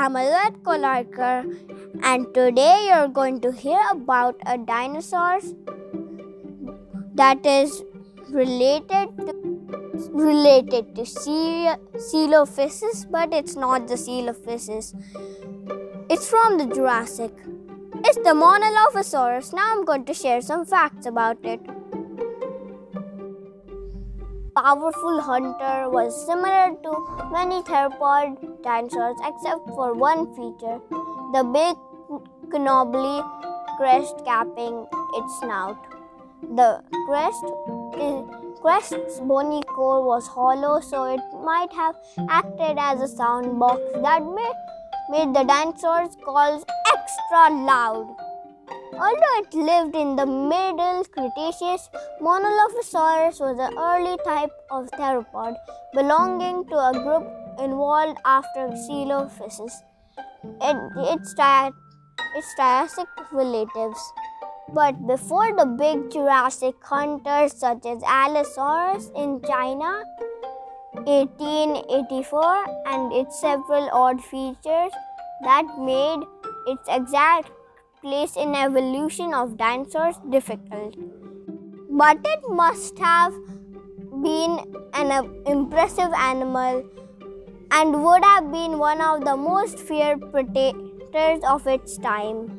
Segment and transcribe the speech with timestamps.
[0.00, 1.44] I'm Alat Kolarkar,
[2.02, 5.40] and today you're going to hear about a dinosaur
[7.16, 7.82] that is
[8.30, 9.34] related to
[10.14, 14.94] related to Coelophysis, but it's not the Coelophysis.
[16.08, 17.34] It's from the Jurassic.
[18.02, 19.52] It's the Monolophosaurus.
[19.52, 21.60] Now I'm going to share some facts about it.
[24.62, 26.90] Powerful hunter was similar to
[27.32, 30.78] many theropod dinosaurs except for one feature
[31.32, 31.78] the big
[32.52, 33.22] knobbly
[33.78, 35.78] crest capping its snout.
[36.42, 37.42] The crest
[38.60, 41.96] Crest's bony core was hollow, so it might have
[42.28, 44.58] acted as a sound box that made,
[45.08, 48.14] made the dinosaurs' calls extra loud.
[48.92, 51.88] Although it lived in the Middle Cretaceous,
[52.20, 55.54] Monolophosaurus was an early type of theropod
[55.94, 57.26] belonging to a group
[57.58, 59.72] evolved after Coelophysis.
[60.60, 61.34] It, its,
[62.36, 64.12] its Triassic relatives.
[64.72, 70.02] But before the big Jurassic hunters such as Allosaurus in China
[71.06, 74.92] 1884 and its several odd features
[75.42, 76.20] that made
[76.66, 77.50] its exact
[78.02, 80.94] place in evolution of dinosaurs difficult.
[81.90, 83.34] But it must have
[84.22, 84.60] been
[84.94, 86.84] an uh, impressive animal
[87.70, 92.56] and would have been one of the most feared predators of its time.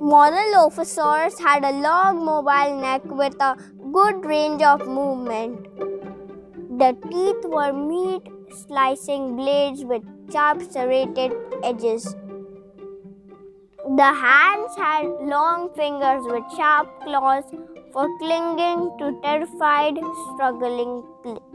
[0.00, 3.56] Monolophosaurus had a long mobile neck with a
[3.92, 5.66] good range of movement.
[6.78, 11.32] The teeth were meat slicing blades with sharp serrated
[11.64, 12.14] edges.
[13.98, 17.44] The hands had long fingers with sharp claws
[17.94, 19.96] for clinging to terrified,
[20.34, 21.02] struggling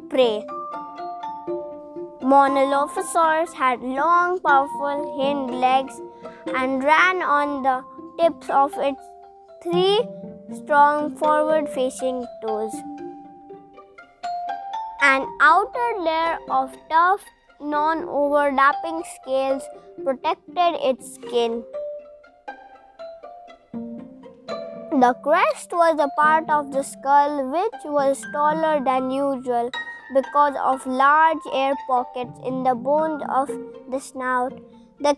[0.09, 0.43] prey.
[2.23, 6.01] Monolophosaurs had long, powerful hind legs
[6.55, 7.83] and ran on the
[8.17, 9.01] tips of its
[9.61, 10.01] three
[10.55, 12.73] strong forward facing toes.
[15.03, 17.23] An outer layer of tough,
[17.59, 19.61] non overlapping scales
[20.03, 21.63] protected its skin.
[25.01, 29.71] The crest was a part of the skull which was taller than usual
[30.13, 33.49] because of large air pockets in the bones of
[33.89, 34.53] the snout
[35.03, 35.15] the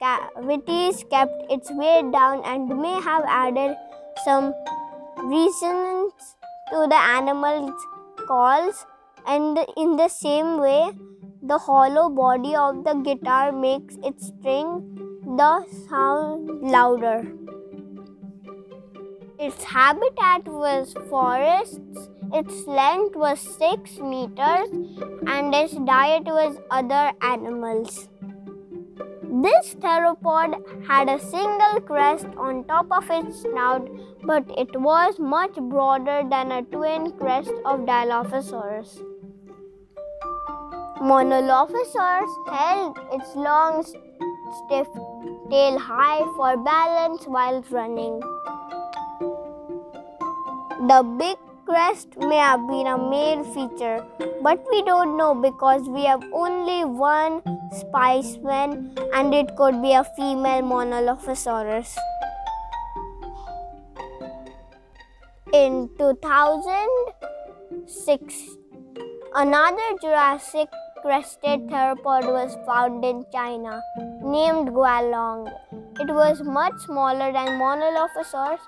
[0.00, 3.76] cavities kept its weight down and may have added
[4.24, 4.54] some
[5.24, 6.36] resonance
[6.70, 7.86] to the animal's
[8.26, 8.86] calls,
[9.26, 10.92] and in the same way,
[11.42, 17.39] the hollow body of the guitar makes its string the sound louder.
[19.44, 24.68] Its habitat was forests, its length was 6 meters,
[25.26, 28.10] and its diet was other animals.
[29.44, 30.56] This theropod
[30.86, 33.88] had a single crest on top of its snout,
[34.24, 39.02] but it was much broader than a twin crest of Dilophosaurus.
[41.00, 44.86] Monolophosaurus held its long, stiff
[45.50, 48.20] tail high for balance while running.
[50.88, 51.36] The big
[51.66, 54.02] crest may have been a male feature,
[54.42, 60.04] but we don't know because we have only one specimen and it could be a
[60.16, 61.98] female Monolophosaurus.
[65.52, 68.56] In 2006,
[69.34, 70.70] another Jurassic
[71.02, 73.82] crested theropod was found in China
[74.22, 75.52] named Guanlong.
[76.00, 78.60] It was much smaller than Monolophosaurus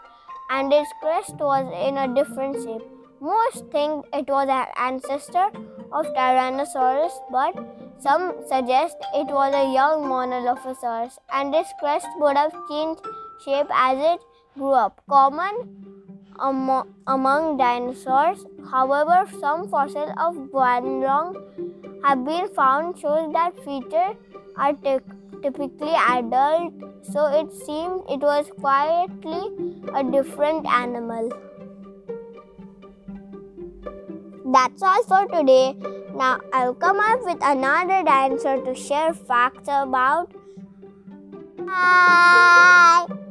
[0.52, 2.82] and its crest was in a different shape.
[3.20, 5.46] Most think it was an ancestor
[5.92, 7.54] of Tyrannosaurus, but
[7.98, 13.00] some suggest it was a young Monolophosaurus and its crest would have changed
[13.44, 14.20] shape as it
[14.54, 15.00] grew up.
[15.08, 15.54] Common
[17.06, 21.36] among dinosaurs, however, some fossils of Guanlong
[22.04, 24.16] have been found shows that features
[24.56, 24.74] are
[25.42, 26.72] typically adult,
[27.02, 29.42] so it seemed it was quietly
[29.94, 31.30] a different animal.
[34.44, 35.76] That's all for today.
[36.14, 40.32] Now I'll come up with another dinosaur to share facts about.
[41.58, 43.21] Bye.